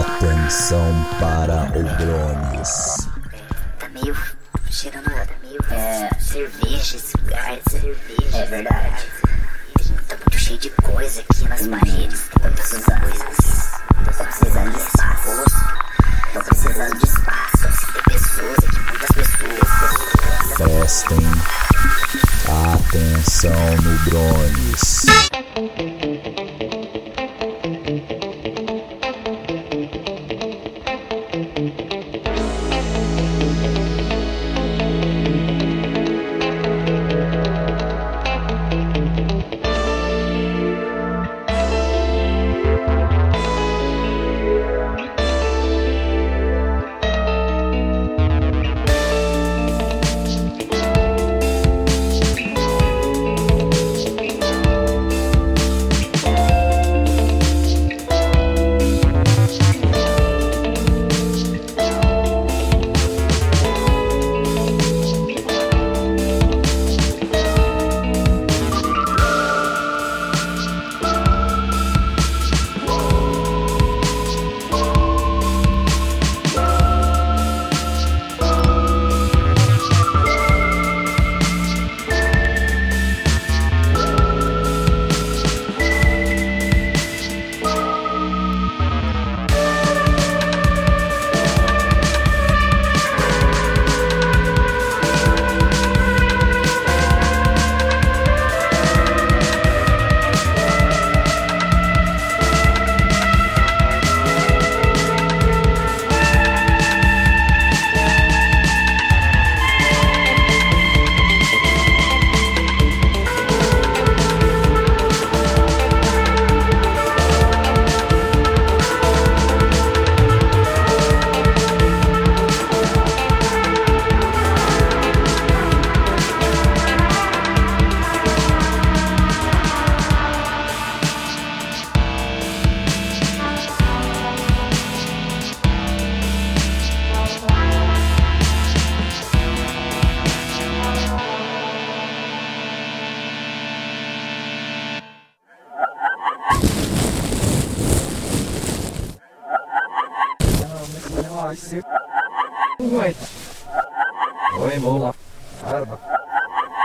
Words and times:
Atenção 0.00 1.06
para 1.18 1.64
o 1.78 1.82
drones. 1.96 3.08
Tá 3.78 3.88
meio 3.88 4.16
cheirando 4.70 5.04
tá 5.04 5.34
meio 5.42 5.60
é, 5.70 6.08
cerveja 6.20 6.96
esse 6.96 7.16
lugar, 7.18 7.52
é 7.52 7.70
cerveja. 7.70 8.36
É 8.36 8.46
verdade. 8.46 9.06
Tá 10.08 10.16
muito 10.16 10.38
cheio 10.38 10.58
de 10.58 10.70
coisa 10.70 11.20
aqui 11.20 11.48
nas 11.48 11.60
uhum. 11.62 11.70
paredes. 11.78 12.28
Tantas 12.40 12.70
coisas. 12.70 13.72
Tantas. 14.52 15.01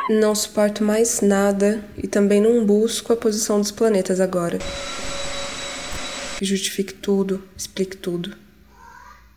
Não 0.10 0.34
suporto 0.34 0.84
mais 0.84 1.22
nada 1.22 1.84
e 1.98 2.08
também 2.08 2.42
não 2.42 2.66
busco 2.66 3.12
a 3.12 3.18
posição 3.18 3.60
dos 3.60 3.72
planetas 3.72 4.20
agora. 4.20 4.60
Que 6.38 6.46
justifique 6.46 6.94
tudo, 6.94 7.44
explique 7.58 7.98
tudo. 7.98 8.36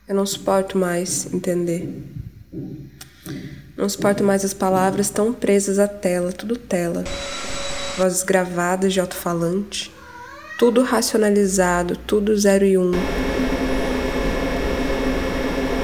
Eu 0.06 0.15
não 0.15 0.27
suporto 0.27 0.77
mais 0.77 1.33
entender. 1.33 1.88
Não 3.77 3.88
suporto 3.88 4.22
mais 4.22 4.44
as 4.44 4.53
palavras 4.53 5.09
tão 5.09 5.32
presas 5.32 5.78
à 5.78 5.88
tela, 5.88 6.32
tudo 6.32 6.56
tela. 6.56 7.03
Vozes 7.97 8.22
gravadas 8.22 8.93
de 8.93 9.00
alto-falante, 9.00 9.91
tudo 10.59 10.82
racionalizado, 10.82 11.97
tudo 11.97 12.37
zero 12.37 12.65
e 12.65 12.77
um. 12.77 12.93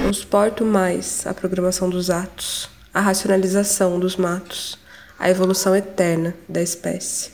Não 0.07 0.13
suporto 0.13 0.65
mais 0.65 1.27
a 1.27 1.35
programação 1.35 1.91
dos 1.91 2.11
atos, 2.11 2.71
a 2.95 3.01
racionalização 3.01 3.99
dos 3.99 4.15
matos, 4.17 4.79
a 5.19 5.29
evolução 5.29 5.75
eterna 5.75 6.33
da 6.49 6.63
espécie. 6.63 7.33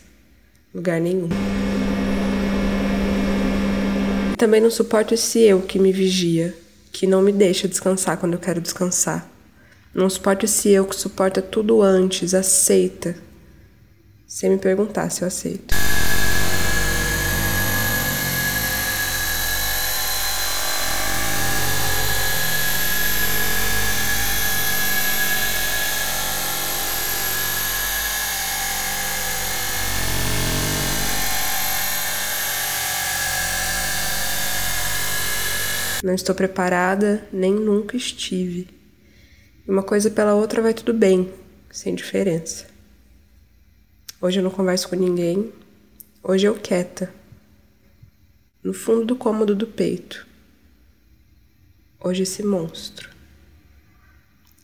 Lugar 0.75 0.99
nenhum. 0.99 1.29
Também 4.39 4.59
não 4.59 4.71
suporto 4.71 5.13
esse 5.13 5.41
eu 5.41 5.61
que 5.61 5.79
me 5.79 5.93
vigia, 5.93 6.57
que 6.91 7.07
não 7.07 7.21
me 7.21 7.31
deixa 7.31 7.69
descansar 7.69 8.17
quando 8.17 8.33
eu 8.33 8.41
quero 8.41 8.59
descansar. 8.59 9.31
Não 9.95 10.09
suporto 10.09 10.47
esse 10.47 10.71
eu 10.71 10.87
que 10.87 10.97
suporta 10.97 11.43
tudo 11.43 11.83
antes, 11.83 12.33
aceita, 12.33 13.15
sem 14.27 14.49
me 14.49 14.57
perguntar 14.57 15.11
se 15.11 15.21
eu 15.21 15.29
aceito. 15.29 15.75
Não 36.03 36.13
estou 36.13 36.35
preparada, 36.35 37.29
nem 37.33 37.55
nunca 37.55 37.97
estive. 37.97 38.69
Uma 39.69 39.85
coisa 39.85 40.11
pela 40.11 40.35
outra 40.35 40.61
vai 40.61 40.75
tudo 40.75 40.93
bem, 40.93 41.33
sem 41.71 41.95
diferença. 41.95 42.67
Hoje 44.21 44.41
eu 44.41 44.43
não 44.43 44.51
converso 44.51 44.89
com 44.89 44.97
ninguém. 44.97 45.53
Hoje 46.21 46.47
eu 46.47 46.59
quieta. 46.59 47.15
No 48.65 48.75
fundo 48.75 49.05
do 49.05 49.17
cômodo 49.17 49.55
do 49.55 49.67
peito. 49.67 50.27
Hoje 52.01 52.25
esse 52.25 52.43
monstro. 52.43 53.09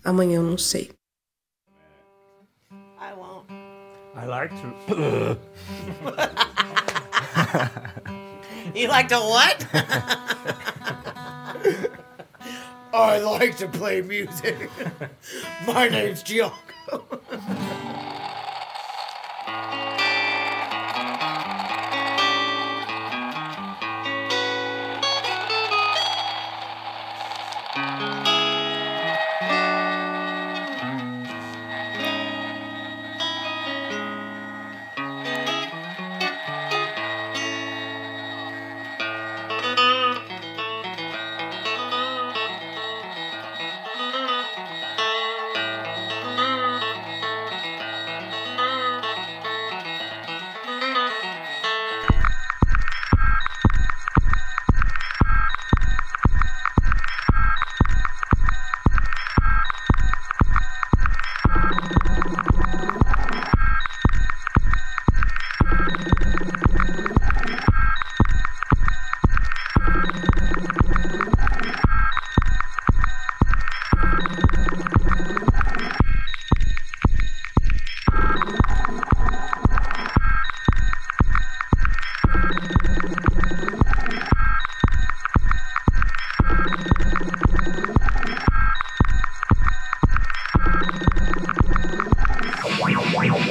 Amanhã 0.03 0.39
eu 0.39 0.43
não 0.43 0.59
sei. 0.59 0.91
I 2.73 3.13
won't. 3.17 3.47
I 4.17 4.27
like 4.27 4.53
to. 4.57 5.39
You 8.75 8.89
like 8.89 9.09
to 9.09 9.21
what? 9.21 9.67
I 12.99 13.19
like 13.19 13.57
to 13.59 13.69
play 13.69 14.03
music. 14.03 14.69
My 15.67 15.89
name's 15.89 16.23
Giacomo. 16.25 16.68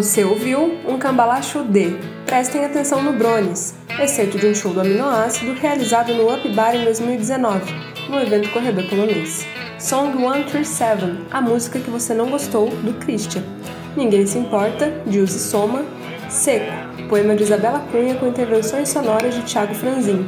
Você 0.00 0.24
ouviu 0.24 0.78
um 0.88 0.96
cambalacho 0.96 1.62
de 1.62 1.94
Prestem 2.24 2.64
atenção 2.64 3.02
no 3.02 3.12
Brones, 3.12 3.74
excerto 4.02 4.38
de 4.38 4.46
um 4.46 4.54
show 4.54 4.72
do 4.72 4.80
aminoácido 4.80 5.52
realizado 5.52 6.14
no 6.14 6.32
Up 6.32 6.48
Bar 6.54 6.74
em 6.74 6.84
2019, 6.84 7.70
no 8.08 8.18
evento 8.18 8.48
Corredor 8.48 8.88
Polonês. 8.88 9.46
Song 9.78 10.16
137, 10.16 11.26
a 11.30 11.42
música 11.42 11.78
que 11.78 11.90
você 11.90 12.14
não 12.14 12.30
gostou, 12.30 12.70
do 12.76 12.94
Christian. 12.94 13.42
Ninguém 13.94 14.26
se 14.26 14.38
importa, 14.38 14.90
de 15.06 15.18
Uzi 15.18 15.38
Soma. 15.38 15.84
Seco, 16.30 16.72
poema 17.10 17.36
de 17.36 17.42
Isabela 17.42 17.84
Cunha 17.92 18.14
com 18.14 18.26
intervenções 18.26 18.88
sonoras 18.88 19.34
de 19.34 19.42
Thiago 19.42 19.74
Franzin. 19.74 20.26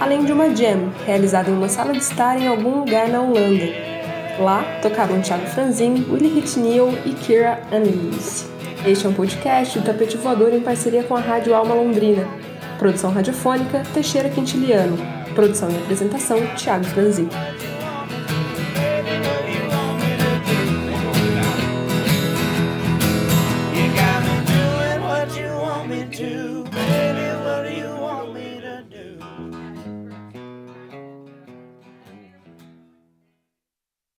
Além 0.00 0.24
de 0.24 0.32
uma 0.32 0.48
jam, 0.56 0.90
realizada 1.04 1.50
em 1.50 1.52
uma 1.52 1.68
sala 1.68 1.92
de 1.92 1.98
estar 1.98 2.40
em 2.40 2.46
algum 2.46 2.78
lugar 2.78 3.06
na 3.10 3.20
Holanda. 3.20 3.66
Lá 4.38 4.64
tocavam 4.80 5.20
Thiago 5.20 5.44
Franzin, 5.44 6.06
Willie 6.10 6.38
Hitnell 6.38 6.94
e 7.04 7.12
Kira 7.12 7.60
Annelies. 7.70 8.48
Este 8.86 9.06
é 9.06 9.10
um 9.10 9.12
podcast 9.12 9.78
do 9.78 9.84
Tapete 9.84 10.16
Voador 10.16 10.54
em 10.54 10.60
parceria 10.60 11.04
com 11.04 11.14
a 11.14 11.20
Rádio 11.20 11.54
Alma 11.54 11.74
Londrina. 11.74 12.26
Produção 12.78 13.12
radiofônica, 13.12 13.82
Teixeira 13.92 14.30
Quintiliano. 14.30 14.96
Produção 15.34 15.70
e 15.70 15.76
apresentação, 15.76 16.38
Thiago 16.56 16.84
Franzin. 16.86 17.28